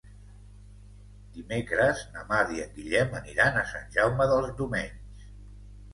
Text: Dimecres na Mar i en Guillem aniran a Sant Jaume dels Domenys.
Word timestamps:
Dimecres 1.35 2.01
na 2.15 2.23
Mar 2.31 2.39
i 2.55 2.63
en 2.65 2.73
Guillem 2.79 3.15
aniran 3.23 3.61
a 3.63 3.67
Sant 3.75 3.95
Jaume 3.99 4.31
dels 4.33 4.53
Domenys. 4.63 5.33